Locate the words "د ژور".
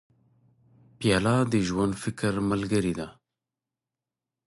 1.51-1.89